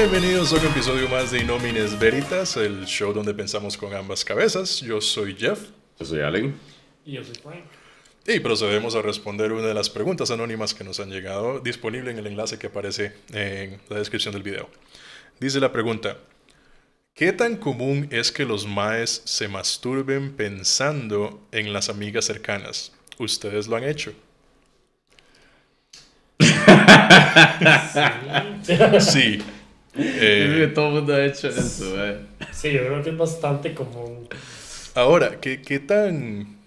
[0.00, 4.80] Bienvenidos a un episodio más de Inomines Veritas, el show donde pensamos con ambas cabezas.
[4.80, 5.58] Yo soy Jeff.
[5.98, 6.56] Yo soy Allen.
[7.04, 7.64] Y yo soy Frank.
[8.24, 12.18] Y procedemos a responder una de las preguntas anónimas que nos han llegado, disponible en
[12.18, 14.70] el enlace que aparece en la descripción del video.
[15.40, 16.16] Dice la pregunta,
[17.12, 22.92] ¿qué tan común es que los maes se masturben pensando en las amigas cercanas?
[23.18, 24.12] ¿Ustedes lo han hecho?
[29.00, 29.38] sí.
[29.38, 29.57] Que
[29.94, 32.26] Eh, todo el mundo ha hecho eso, eh.
[32.50, 34.28] Sí, yo creo que es bastante común.
[34.94, 36.58] ahora, ¿qué, qué tan,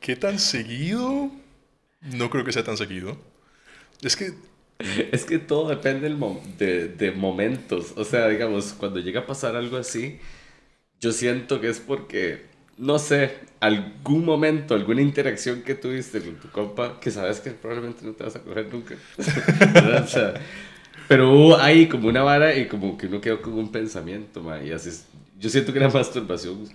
[0.00, 1.30] ¿qué tan seguido?
[2.02, 3.18] No creo que sea tan seguido.
[4.02, 4.34] Es que
[5.12, 7.92] Es que todo depende del mom- de, de momentos.
[7.96, 10.18] O sea, digamos, cuando llega a pasar algo así,
[11.00, 12.46] yo siento que es porque,
[12.78, 18.04] no sé, algún momento, alguna interacción que tuviste con tu compa, que sabes que probablemente
[18.06, 18.96] no te vas a coger nunca.
[20.04, 20.34] O sea,
[21.08, 24.62] pero hubo ahí como una vara y como que uno quedó con un pensamiento, ma,
[24.62, 25.06] y así es-
[25.38, 26.68] Yo siento que la masturbación,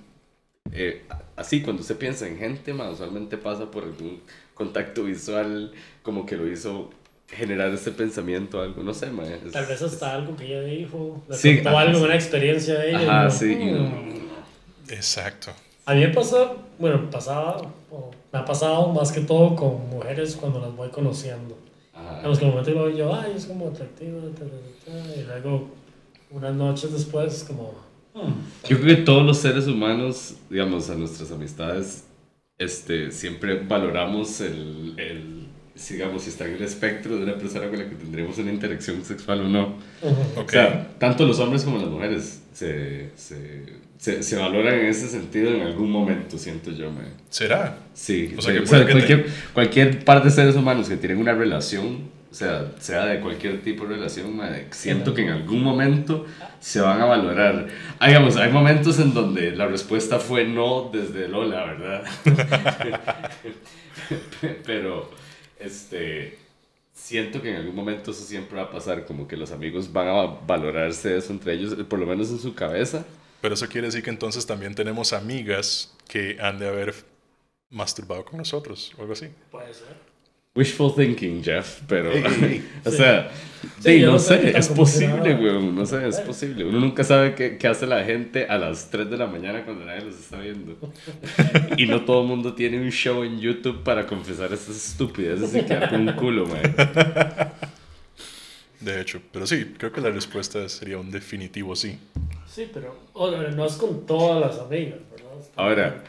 [0.72, 1.04] eh,
[1.36, 4.22] así cuando se piensa en gente, ma, usualmente pasa por algún
[4.54, 5.72] contacto visual,
[6.04, 6.90] como que lo hizo
[7.30, 11.24] generar ese pensamiento, algo, no sé, ma, es- Tal vez hasta algo que ella dijo.
[11.30, 12.06] Le Sí, contó ajá, algo, sí.
[12.06, 13.00] una experiencia de ella.
[13.00, 14.92] Ajá, uno, sí, "Mm".
[14.92, 15.52] Exacto.
[15.86, 20.36] A mí me pasa, bueno, pasaba, o me ha pasado más que todo con mujeres
[20.36, 21.58] cuando las voy conociendo.
[22.00, 22.18] Ajá.
[22.18, 25.24] Digamos que el momento lo yo, ay, es como atractiva, ta, ta, ta, ta", y
[25.24, 25.70] luego
[26.32, 27.74] unas noches después es como,
[28.14, 28.68] "Mm".
[28.68, 32.06] Yo creo que todos los seres humanos, digamos, a nuestras amistades,
[32.58, 35.39] este, siempre valoramos el, el
[35.90, 39.04] digamos, si está en el espectro de una persona con la que tendremos una interacción
[39.06, 39.76] sexual o no.
[40.02, 40.40] Ujú.
[40.42, 40.48] Ok.
[40.48, 43.64] O sea, tanto los hombres como las mujeres se, se,
[43.98, 46.92] se, se valoran en ese sentido en algún momento, siento yo.
[46.92, 47.78] me ¿Será?
[47.94, 50.98] Sí, O sea, que o sea, puede que cualquier, cualquier par de seres humanos que
[50.98, 54.40] tienen una relación, o sea, sea de cualquier tipo de relación,
[54.72, 56.26] siento que en algún momento
[56.60, 57.68] se van a valorar.
[58.00, 62.04] Ah, digamos, hay momentos en donde la respuesta fue no desde Lola, ¿verdad?
[64.66, 65.12] Pero,
[65.60, 66.38] este,
[66.94, 70.08] siento que en algún momento eso siempre va a pasar, como que los amigos van
[70.08, 73.06] a valorarse eso entre ellos, por lo menos en su cabeza.
[73.42, 76.94] Pero eso quiere decir que entonces también tenemos amigas que han de haber
[77.70, 79.28] masturbado con nosotros o algo así.
[79.52, 80.10] puede ser.
[80.56, 82.64] Wishful thinking, Jeff, pero, Ey, ey, ey.
[82.86, 83.32] o sea,
[83.80, 86.64] Sí, sí, no no sé es posible, weón, no sé, es posible.
[86.64, 89.86] Uno nunca sabe qué, qué hace la gente a las 3 de la mañana cuando
[89.86, 90.78] nadie los está viendo.
[91.78, 95.64] Y no todo el mundo tiene un show en YouTube para confesar esas estupideces y
[95.64, 96.62] quedar con un culo, man.
[98.80, 101.98] De hecho, pero sí, creo que la respuesta sería un definitivo sí.
[102.48, 105.30] Sí, pero o, no es con todas las amigas, ¿verdad?
[105.58, 106.04] Ahora,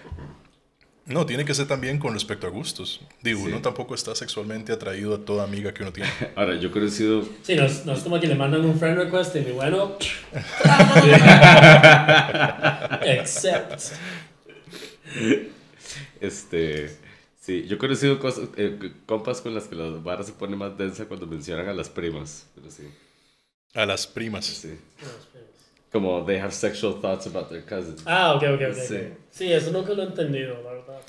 [1.11, 3.01] No, tiene que ser también con respecto a gustos.
[3.23, 3.47] Digo, Sí.
[3.49, 6.09] uno tampoco está sexualmente atraído a toda amiga que uno tiene.
[6.37, 8.97] ahora, yo he conocido, Sí, no es, no es como que le mandan un friend
[8.99, 9.97] request y bueno.
[13.03, 13.81] Except.
[16.21, 16.97] este,
[17.41, 20.77] sí, yo he conocido cosas, eh, compas con las que la vara se pone más
[20.79, 22.85] densa cuando mencionan a las primas, pero sí,
[23.75, 24.47] A las primas.
[24.47, 24.79] sí.
[25.93, 28.03] Como they have sexual thoughts about their cousins.
[28.07, 28.75] Ah, ok, ok, ok.
[28.77, 28.87] Sí.
[28.89, 28.99] Sí.
[29.31, 31.01] sí, eso nunca lo he entendido, la verdad.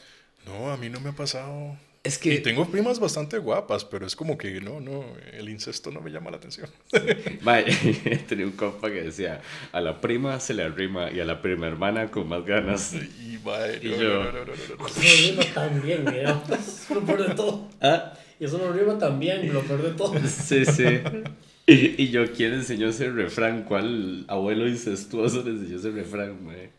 [0.46, 1.78] No, a mí no me ha pasado.
[2.04, 6.02] Es Y tengo primas bastante guapas, pero es como que no, no, el incesto no
[6.02, 6.68] me llama la atención.
[7.42, 7.64] Mae,
[8.28, 9.40] tenía un compa que decía,
[9.72, 12.96] a la prima se le arrima y a la prima hermana con más ganas.
[13.22, 14.88] Y, mae, Y no, yo- no, no, no, no, no, no.
[14.88, 16.22] Eso no rima tan bien, güey.
[16.22, 17.70] Eso es lo peor de todo.
[17.82, 18.14] ¿Ah?
[18.40, 20.16] Y eso no rima tan bien, lo peor de todo.
[20.28, 21.02] Sí, sí.
[21.68, 23.64] Y, y yo, ¿quién enseñó ese refrán?
[23.64, 26.72] ¿Cuál abuelo incestuoso le enseñó ese refrán, mae?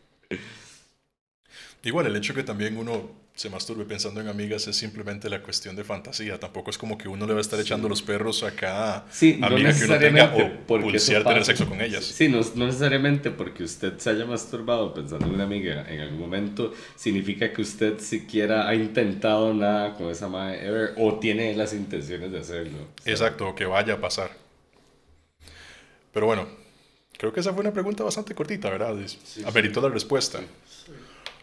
[1.83, 5.75] Igual, el hecho que también uno se masturbe pensando en amigas es simplemente la cuestión
[5.75, 6.39] de fantasía.
[6.39, 9.37] Tampoco es como que uno le va a estar echando los perros a cada Sí,
[9.39, 12.05] no amiga que uno tenga o pulsear tener sexo con ellas.
[12.05, 16.19] Sí, no, no necesariamente porque usted se haya masturbado pensando en una amiga en algún
[16.19, 21.73] momento significa que usted siquiera ha intentado nada con esa madre ever o tiene las
[21.73, 22.77] intenciones de hacerlo.
[23.01, 24.42] Sea, Exacto, que vaya a pasar.
[26.13, 26.47] Pero bueno,
[27.17, 28.97] creo que esa fue una pregunta bastante cortita, ¿verdad?
[29.01, 30.39] Es- Ameritó la respuesta.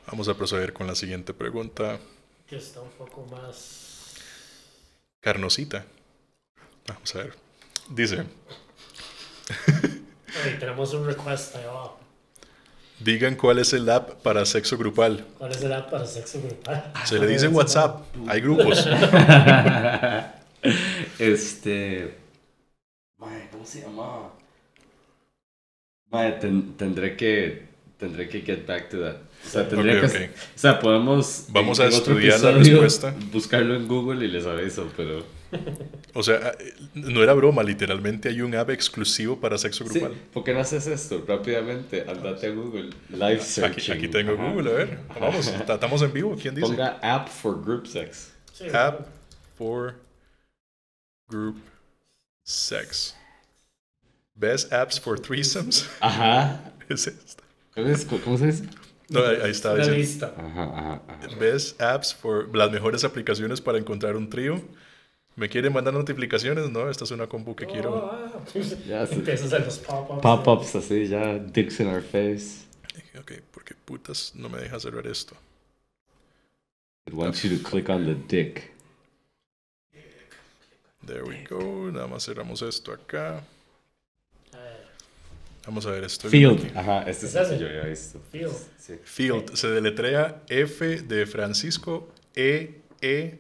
[0.07, 1.99] Vamos a proceder con la siguiente pregunta.
[2.47, 4.15] Que está un poco más.
[5.21, 5.85] Carnosita.
[6.89, 7.35] Vamos a ver.
[7.91, 8.25] Dice,
[10.45, 11.99] Ay, tenemos un request ahí abajo.
[13.01, 15.27] digan cuál es el app para sexo grupal.
[15.39, 16.93] ¿Cuál es el app para sexo grupal?
[17.05, 18.05] Se le dice en WhatsApp.
[18.29, 18.87] Hay grupos.
[21.19, 22.17] Este.
[23.19, 24.31] Mae, ¿cómo se llama?
[26.11, 27.69] Mae, ten- tendré que.
[27.99, 29.17] Tendré que get back to that.
[29.47, 30.25] O sea, tendría Ok, que.
[30.25, 30.31] ok.
[30.57, 31.47] O sea, podemos.
[31.51, 33.15] Vamos en- a en estudiar la respuesta.
[33.33, 35.25] Buscarlo en Google y les aviso, pero.
[36.13, 36.53] O sea,
[36.95, 40.17] no era broma, literalmente hay un app exclusivo para sexo Sí, grupal.
[40.33, 42.05] ¿por qué no haces esto rápidamente?
[42.09, 42.91] Andate a Google.
[43.11, 43.93] Live searching.
[43.95, 44.51] Aquí, aquí tengo Ajá.
[44.51, 44.99] Google, a ver.
[45.21, 46.37] Vamos, ta- estamos en vivo.
[46.41, 46.67] ¿Quién dice?
[46.67, 48.33] Ponga app for group sex.
[48.53, 49.07] Sí, App
[49.57, 49.95] for
[51.29, 51.59] group
[52.43, 53.15] sex.
[54.41, 55.87] Best apps for threesomes.
[56.01, 56.73] Ajá.
[56.89, 57.45] es esta.
[57.75, 58.05] ¿Cómo, es?
[58.07, 58.65] ¿Cómo se dice?
[59.11, 59.75] No, ahí, ahí está.
[59.75, 60.35] Una dice, lista.
[60.37, 61.37] Ajá, ajá, ajá.
[61.39, 64.63] Best apps for las mejores aplicaciones para encontrar un trío.
[65.37, 66.71] ¿Me quieren mandar notificaciones?
[66.71, 68.11] No, esta es una compu que quiero.
[68.13, 68.43] Ah,
[68.87, 69.05] Ya.
[69.05, 70.23] Empiezas a los pop-ups.
[70.23, 72.65] Pop-ups así, ya, dicks in our face.
[73.19, 75.37] Ok, porque putas no me deja cerrar esto.
[77.07, 78.73] It wants you to click on the dick.
[81.07, 81.91] There we go.
[81.91, 83.43] Nada más cerramos esto acá.
[85.71, 86.29] Vamos a ver esto.
[86.29, 86.67] viendo Field.
[86.71, 86.79] aquí.
[86.79, 87.55] Ajá, este ¿Es es el ese?
[87.55, 88.21] que yo había visto.
[88.33, 88.53] Field.
[88.77, 88.95] Sí.
[89.05, 93.39] Field se deletrea F de Francisco, E, E,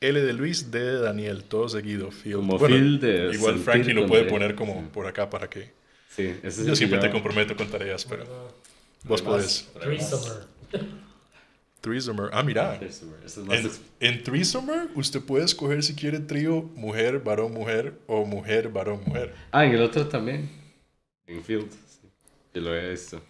[0.00, 2.12] L de Luis, D de Daniel, todo seguido.
[2.12, 2.36] Field.
[2.36, 4.88] Como Bueno, field de igual Frankie lo puede poner como Sí.
[4.92, 5.72] por acá para que.
[6.08, 8.52] Sí, ese es el Yo siempre te yo- comprometo con tareas, pero Ah,
[9.02, 9.68] vos podés.
[9.80, 10.46] Threesomer.
[11.80, 12.30] Threesomer.
[12.32, 12.78] Ah, mira.
[12.78, 13.58] Threesomer, eso es más
[13.98, 19.00] En, en Threesomer, usted puede escoger si quiere trío mujer, varón, mujer o mujer, varón,
[19.04, 19.34] mujer.
[19.50, 20.48] Ah, en el otro también.
[21.32, 21.70] En Field.
[21.70, 22.60] Sí.
[22.60, 23.22] Lo había visto.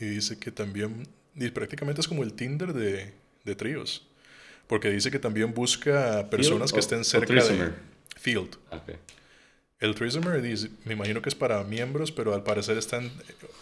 [0.00, 3.12] Y dice que también, y prácticamente es como el Tinder de,
[3.44, 4.06] de tríos.
[4.66, 7.74] Porque dice que también busca personas que o- estén o cerca de threesomer?
[8.16, 8.56] Field.
[8.70, 8.90] Ok.
[9.80, 13.10] El threesomer dice, me imagino que es para miembros, pero al parecer están...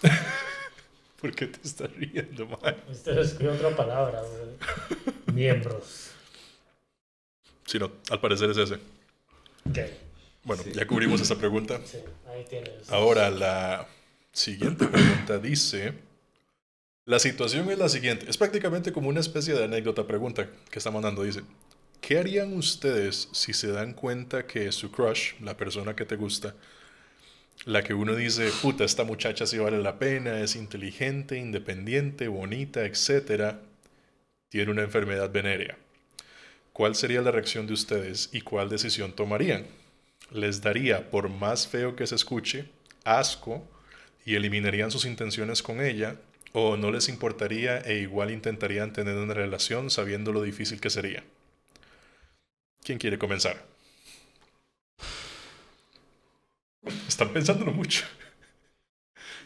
[1.21, 2.77] ¿Por qué te estás riendo, man?
[2.91, 4.23] Usted escribió otra palabra.
[5.33, 6.11] Miembros.
[7.67, 8.75] Sí, no, al parecer es ese.
[9.69, 9.79] Ok.
[10.45, 10.73] Bueno, Sí.
[10.73, 11.81] ya cubrimos esa pregunta.
[11.85, 12.91] Sí, ahí tienes.
[12.91, 13.87] Ahora, la
[14.33, 15.95] siguiente pregunta dice...
[17.05, 18.31] La situación es la siguiente.
[18.31, 21.25] Es prácticamente como una especie de anécdota pregunta que está mandando.
[21.25, 21.43] Dice,
[22.01, 26.55] ¿qué harían ustedes si se dan cuenta que su crush, la persona que te gusta,
[27.65, 32.85] la que uno dice, puta, esta muchacha sí vale la pena, es inteligente, independiente, bonita,
[32.85, 33.61] etcétera,
[34.49, 35.77] tiene una enfermedad venérea?
[36.73, 39.67] ¿Cuál sería la reacción de ustedes y cuál decisión tomarían?
[40.33, 42.69] ¿Les daría, por más feo que se escuche,
[43.05, 43.69] asco
[44.27, 46.17] y eliminarían sus intenciones con ella?
[46.53, 51.23] ¿O no les importaría e igual intentarían tener una relación sabiendo lo difícil que sería?
[52.85, 53.57] ¿Quién quiere comenzar?
[57.09, 58.05] Están pensándolo mucho.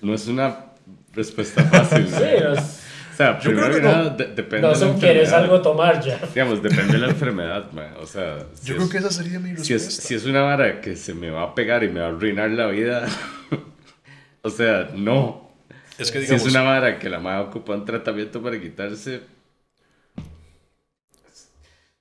[0.00, 0.66] No es una
[1.14, 2.08] respuesta fácil.
[2.08, 2.52] Sí, ¿no?
[2.52, 2.85] es-
[3.16, 3.92] O sea, Yo primero creo que que no.
[3.92, 5.44] nada, de- depende no de la son quieres enfermedad.
[5.44, 6.18] algo tomar ya.
[6.34, 7.94] Digamos, depende de la enfermedad, man.
[7.98, 10.02] O sea, si Yo es- creo que esa sería mi si es, respuesta.
[10.02, 12.50] si es una vara que se me va a pegar y me va a arruinar
[12.50, 13.06] la vida,
[14.42, 15.50] o sea, no.
[15.98, 19.22] Es que Si digamos, es una vara que la madre ocupa un tratamiento para quitarse.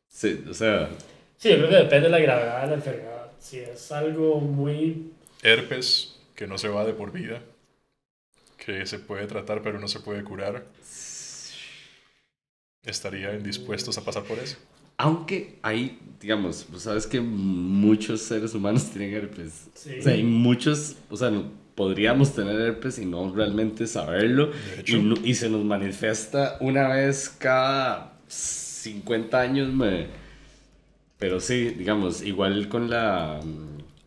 [0.09, 0.89] Sí, o sea,
[1.38, 3.27] Sí, yo creo que depende de la gravedad de la enfermedad.
[3.39, 5.11] Si es algo muy...
[5.44, 7.41] herpes que no se va de por vida,
[8.57, 10.63] que se puede tratar pero no se puede curar,
[12.85, 14.57] ¿estarían dispuestos a pasar por eso?
[14.97, 19.65] aunque hay, digamos, pues sabes que muchos seres humanos tienen herpes.
[19.73, 19.99] Sí.
[19.99, 24.47] O sea, hay muchos, o sea, no- podríamos tener herpes y no realmente saberlo.
[24.47, 24.95] De hecho.
[24.95, 30.07] Y, no- y se nos manifiesta una vez cada 50 años, me...
[31.19, 33.42] pero sí, digamos, igual con la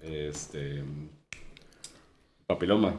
[0.02, 0.82] este
[2.46, 2.98] papiloma.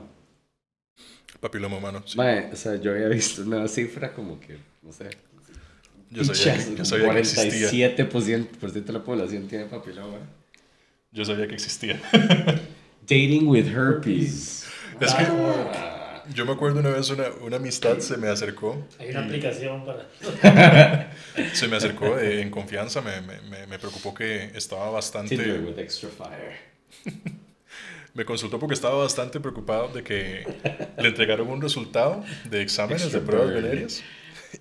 [1.40, 2.04] Papiloma humano.
[2.06, 2.18] sí.
[2.18, 5.10] Mae, o sea, yo había visto una cifra como que, no sé,
[6.12, 7.96] Yo sabía, que, yo sabía que existía.
[7.96, 10.18] 47% por ciento de la población tiene papiloma.
[11.12, 12.00] Yo sabía que existía.
[13.08, 14.66] Dating with herpes.
[15.00, 18.86] Es que Ah, yo me acuerdo una vez una, una amistad se me acercó.
[19.00, 21.12] Hay una aplicación para...
[21.54, 25.36] Se me acercó eh, en confianza, me, me, me- preocupó que estaba bastante...
[25.38, 26.58] Tinder with extra fire.
[28.16, 30.44] Me consultó porque estaba bastante preocupado de que
[30.98, 33.88] le entregaron un resultado de exámenes Extra de pruebas burn.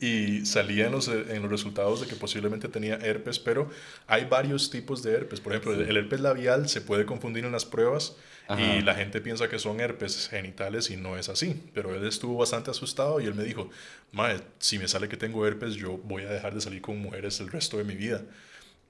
[0.01, 3.71] Y salía en los, en los resultados de que posiblemente tenía herpes, pero
[4.07, 5.41] hay varios tipos de herpes.
[5.41, 8.17] Por ejemplo, el herpes labial se puede confundir en las pruebas
[8.49, 8.61] Ajá.
[8.61, 11.63] y la gente piensa que son herpes genitales y no es así.
[11.75, 13.71] Pero él estuvo bastante asustado y él me dijo,
[14.13, 17.41] Mae, si me sale que tengo herpes, yo voy a dejar de salir con mujeres
[17.41, 18.23] el resto de mi vida.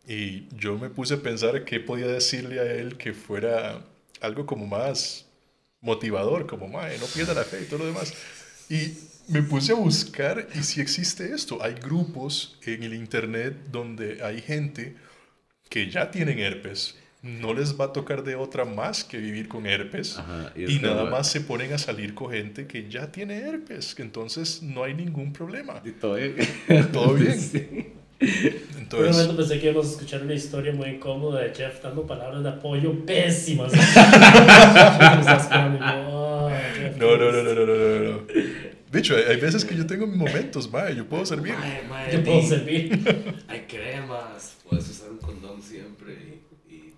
[0.07, 3.85] Y yo me puse a pensar qué podía decirle a él que fuera
[4.21, 5.27] algo como más
[5.81, 8.13] motivador, como, mae, no pierda la fe y todo lo demás.
[8.69, 8.93] Y
[9.29, 11.63] me puse a buscar y si existe esto.
[11.63, 14.97] Hay grupos en el internet donde hay gente
[15.69, 19.67] que ya tienen herpes, no les va a tocar de otra más que vivir con
[19.67, 20.19] herpes.
[20.19, 23.95] Ajá, y es nada más se ponen a salir con gente que ya tiene herpes,
[23.95, 25.83] que entonces no hay ningún problema.
[25.85, 26.37] Y todo bien.
[26.93, 27.39] Todo bien.
[28.19, 28.19] Sí.
[28.19, 31.81] Por un Entonces, momento pensé que íbamos a escuchar una historia muy incómoda de Jeff
[31.81, 33.73] dando palabras de apoyo pésimas.
[36.99, 38.27] no, no, no, no, no, no, no, no.
[38.91, 41.55] Bicho, hay, hay veces que yo tengo mis momentos, mae, yo puedo servir.
[41.55, 42.93] Mae, mae, Yo puedo servir.
[43.49, 46.13] Hay cremas, puedes usar un condón siempre
[46.69, 46.95] y, y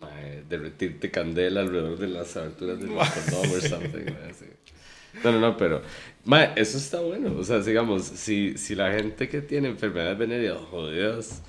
[0.00, 4.04] mae, derretirte candela alrededor de las aberturas del condón o something.
[4.04, 4.46] mae, así.
[5.24, 5.82] No, no, no, pero
[6.24, 7.34] mae, eso está bueno.
[7.38, 11.42] O sea, digamos, si, si la gente que tiene enfermedades venéreas jodidas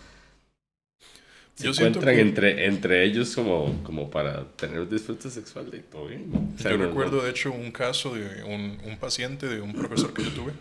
[1.57, 5.79] se Yo encuentran que- entre, entre ellos como, como para tener un disfrute sexual de
[5.79, 6.31] todo bien.
[6.55, 9.59] O sea, Yo no- no- recuerdo, de hecho, un caso de un, un paciente de
[9.59, 10.53] un profesor que yo tuve,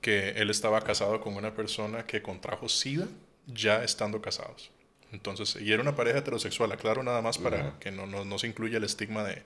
[0.00, 3.06] que él estaba casado con una persona que contrajo SIDA
[3.46, 4.70] ya estando casados.
[5.12, 7.78] Entonces, y era una pareja heterosexual, aclaro nada más para Ajá.
[7.78, 9.42] que no, no, no se incluya el estigma de,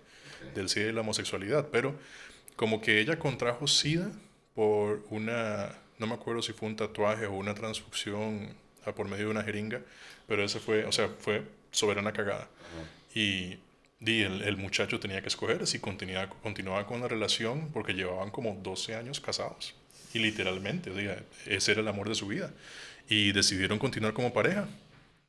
[0.55, 1.95] del SIDA y la homosexualidad, pero
[2.57, 4.11] como que ella contrajo SIDA
[4.55, 8.49] por una, no me acuerdo si fue un tatuaje o una transfusión
[8.95, 9.81] por medio de una jeringa,
[10.27, 12.49] pero ese fue, o sea, fue soberana cagada.
[13.15, 13.59] Y,
[14.01, 18.31] y el, el muchacho tenía que escoger si continuaba, continuaba con la relación porque llevaban
[18.31, 19.75] como 12 años casados.
[20.15, 22.53] Y literalmente, diga, ese era el amor de su vida.
[23.09, 24.69] Y decidieron continuar como pareja.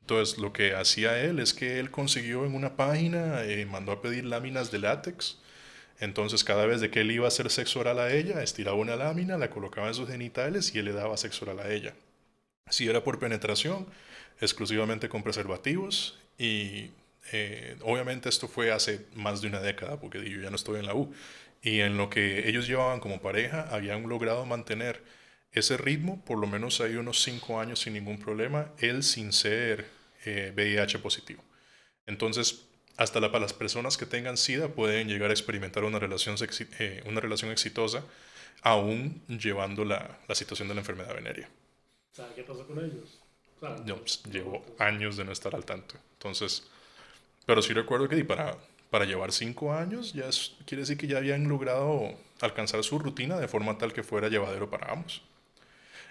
[0.01, 4.01] Entonces, lo que hacía él es que él consiguió en una página, eh, mandó a
[4.01, 5.37] pedir láminas de látex.
[5.99, 8.95] Entonces, cada vez de que él iba a hacer sexo oral a ella, estiraba una
[8.95, 11.93] lámina, la colocaba en sus genitales y él le daba sexo oral a ella.
[12.69, 13.88] Si era por penetración,
[14.41, 16.91] exclusivamente con preservativos y
[17.31, 20.85] eh, obviamente esto fue hace más de una década porque yo ya no estoy en
[20.85, 21.13] la U.
[21.61, 25.03] Y en lo que ellos llevaban como pareja habían logrado mantener
[25.51, 29.85] ese ritmo por lo menos hay unos cinco años sin ningún problema él sin ser
[30.25, 31.43] eh, VIH positivo.
[32.07, 32.65] Entonces
[32.97, 36.35] hasta la- para las personas que tengan SIDA pueden llegar a experimentar una relación,
[36.79, 38.03] eh, una relación exitosa
[38.61, 41.49] aún llevando la, la situación de la enfermedad venérea
[42.19, 43.19] ¿Sabes qué pasó con ellos?
[43.57, 45.95] O sea, yo pues, llevo años de no estar al tanto.
[46.13, 46.67] Entonces,
[47.45, 48.57] pero sí recuerdo que para,
[48.89, 52.11] para llevar cinco años, ya es- quiere decir que ya habían logrado
[52.41, 55.21] alcanzar su rutina de forma tal que fuera llevadero para ambos.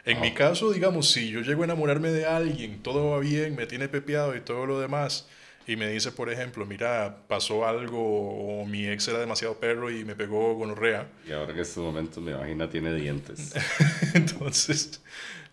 [0.05, 3.67] En mi caso, digamos, si yo llego a enamorarme de alguien, todo va bien, me
[3.67, 5.29] tiene pepeado y todo lo demás,
[5.67, 10.05] y me dice, por ejemplo, mira, pasó algo, o mi ex era demasiado perro y
[10.05, 13.55] me pegó gonorrea, Y ahora en estos momentos mi vagina tiene dientes.
[14.15, 15.03] Entonces,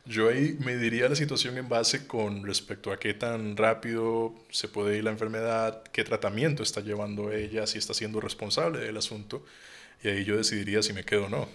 [0.05, 4.67] yo ahí me diría la situación en base con respecto a qué tan rápido se
[4.67, 9.43] puede ir la enfermedad, qué tratamiento está llevando ella, si está siendo responsable del asunto,
[10.03, 11.49] y ahí yo decidiría si me quedo o no.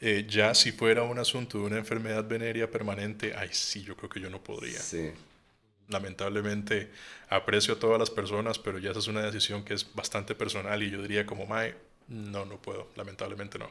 [0.00, 4.10] Eh, ya si fuera un asunto de una enfermedad venérea permanente, ay sí, yo creo
[4.10, 4.80] que yo no podría.
[4.80, 5.10] Sí.
[5.88, 6.90] Lamentablemente
[7.28, 10.82] aprecio a todas las personas, pero ya esa es una decisión que es bastante personal
[10.82, 11.74] y yo diría como, Mae,
[12.08, 13.70] no, no puedo, lamentablemente no.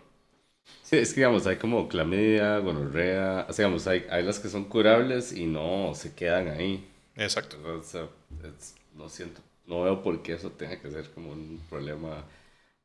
[0.83, 4.49] Sí, es que digamos, hay como clamidia, gonorrea, o sea, digamos, hay, hay las que
[4.49, 6.85] son curables y no se quedan ahí.
[7.15, 7.57] Exacto.
[7.65, 8.07] O sea,
[8.43, 12.25] es- no siento, no veo por qué eso tenga que ser como un problema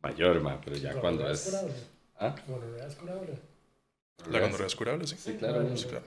[0.03, 1.45] mayor, ma, pero ya cuando ¿Gonorrea es...
[1.45, 1.75] curable?
[2.21, 2.35] ¿Ah?
[2.47, 3.39] ¿Gonorrea es curable?
[4.31, 5.17] La gonorrea es curable, sí.
[5.17, 5.77] Sí, claro.
[5.77, 6.05] Sí, claro.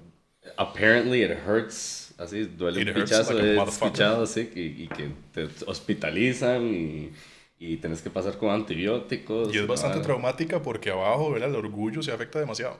[0.57, 3.99] Apparently it hurts, así duele It un hurts pichazo, like motherfucker.
[3.99, 7.11] escuchado así, y, y que te hospitalizan y,
[7.59, 9.53] y tenés que pasar con antibióticos.
[9.53, 10.07] Y es bastante vara.
[10.07, 11.49] traumática porque abajo, ¿verdad?
[11.49, 12.77] El orgullo se afecta demasiado.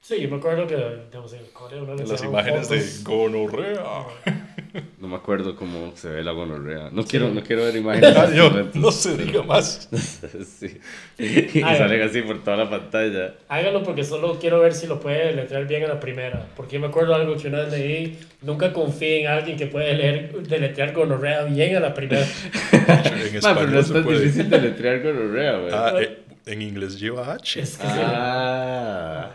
[0.00, 4.06] Sí, yo me acuerdo que, digamos, en el cole uno le Las imágenes de gonorrea.
[4.98, 6.90] No me acuerdo cómo se ve la gonorrea.
[6.92, 8.16] No quiero, no quiero ver imágenes.
[8.16, 9.88] Ah, de yo, no se diga más.
[10.58, 10.78] sí.
[11.18, 13.34] Y salen así por toda la pantalla.
[13.48, 16.46] Hágalo porque solo quiero ver si lo puede letrear bien a la primera.
[16.56, 18.18] Porque yo me acuerdo algo que una vez leí.
[18.42, 22.26] Nunca confíe en alguien que puede leer, deletrear gonorrea bien a la primera.
[22.72, 24.20] En Ma, pero no español es tan puede.
[24.20, 25.72] difícil deletrear gonorrea, güey.
[25.72, 27.60] Ah, eh, en inglés lleva H.
[27.60, 29.30] Es que Ah.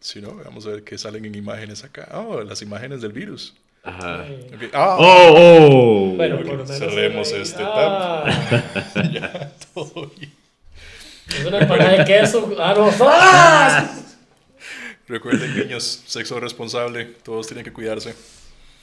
[0.00, 2.08] Si no, vamos a ver qué salen en imágenes acá.
[2.14, 3.54] Oh, las imágenes del virus.
[3.86, 4.24] Ajá.
[4.26, 4.54] sí.
[4.54, 4.70] Ok.
[4.72, 5.34] Ah, ¡Oh!
[5.36, 6.16] oh.
[6.16, 6.78] Bueno, Ok, por lo menos.
[6.78, 8.24] cerremos ahí- este ah,
[9.12, 10.32] ya, todo bien.
[11.28, 12.50] Es una empanada de queso.
[12.58, 12.90] Ah, no.
[13.00, 13.90] ¡Ah!
[15.08, 18.14] Recuerden, niños, sexo responsable, todos tienen que cuidarse.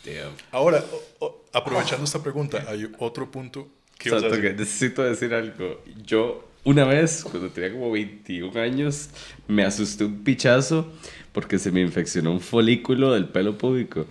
[0.05, 0.33] Damn.
[0.51, 0.83] Ahora,
[1.19, 3.67] o- o- aprovechando esta pregunta, hay otro punto
[3.97, 5.81] que ibas a Santo, que necesito decir algo.
[6.05, 9.09] Yo, una vez, cuando tenía como 21 años,
[9.47, 10.91] me asusté un pichazo
[11.33, 14.05] porque se me infeccionó un folículo del pelo púbico.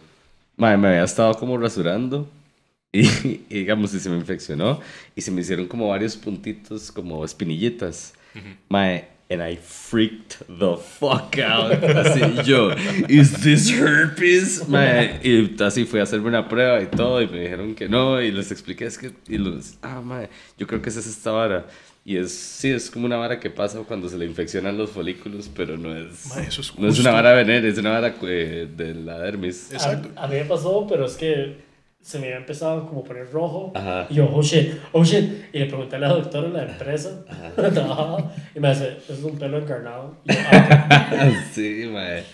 [0.62, 2.30] Madre, me había estado como rasurando
[2.92, 4.78] y, y digamos, y se me infeccionó
[5.16, 8.14] y se me hicieron como varios puntitos, como espinillitas.
[8.68, 11.82] Mae, and I freaked the fuck out.
[11.82, 12.70] Así yo,
[13.08, 14.68] ¿is this herpes?
[14.68, 18.22] Mae, y así fui a hacerme una prueba y todo, y me dijeron que no,
[18.22, 21.32] y les expliqué, es que, y los, ah, mae, yo creo que esa es esta
[21.32, 21.66] vara.
[22.04, 25.48] Y es, sí, es como una vara que pasa cuando se le infeccionan los folículos,
[25.54, 28.68] pero no es, Ma, eso es no es una vara venérea, es una vara eh,
[28.76, 29.72] de la dermis.
[29.72, 30.08] Exacto.
[30.16, 31.58] A, a mí me pasó, pero es que
[32.02, 33.72] se me había empezado como a poner rojo.
[33.76, 34.06] Ajá.
[34.10, 35.44] Y yo, oh shit, oh shit.
[35.52, 37.24] Y le pregunté a la doctora en la empresa.
[37.54, 40.16] Trabajaba, y me dice, es un pelo encarnado.
[40.24, 42.24] Y yo, ah, sí, mae.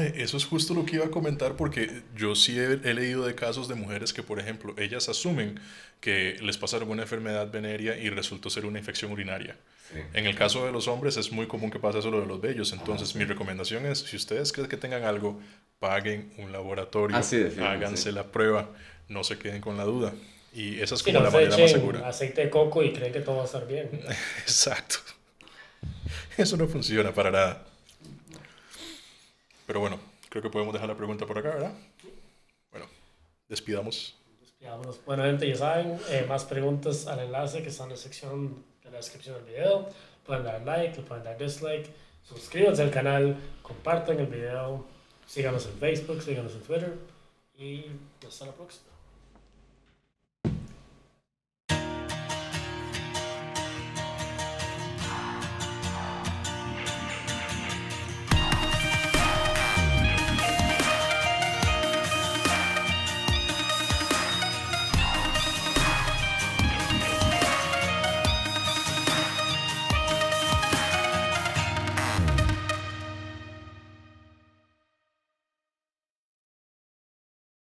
[0.00, 3.34] Eso es justo lo que iba a comentar porque yo sí he, he leído de
[3.34, 5.58] casos de mujeres que, por ejemplo, ellas asumen
[6.00, 9.56] que les pasa alguna enfermedad venérea y resultó ser una infección urinaria.
[9.92, 9.98] Sí.
[10.14, 12.40] En el caso de los hombres es muy común que pase eso lo de los
[12.40, 12.72] vellos.
[12.72, 15.40] Entonces, mi recomendación es, si ustedes creen que tengan algo,
[15.78, 18.12] paguen un laboratorio, Ah, sí, háganse sí.
[18.12, 18.70] la prueba,
[19.08, 20.12] no se queden con la duda.
[20.54, 22.08] Y esa es como no la manera más segura.
[22.08, 23.88] aceite de coco y creen que todo va a estar bien.
[24.40, 24.96] Exacto.
[26.36, 27.66] Eso no funciona para nada.
[29.72, 29.98] Pero bueno,
[30.28, 31.72] creo que podemos dejar la pregunta por acá, ¿verdad?
[32.70, 32.84] Bueno,
[33.48, 34.14] despidamos.
[34.60, 34.76] Ya,
[35.06, 38.90] bueno, gente, ya saben, eh, más preguntas al enlace que está en la sección de
[38.90, 39.88] la descripción del video.
[40.26, 41.88] Pueden dar like, pueden dar dislike,
[42.22, 44.84] suscríbanse al canal, compartan el video,
[45.26, 46.98] síganos en Facebook, síganos en Twitter
[47.56, 47.86] y
[48.28, 48.92] hasta la próxima.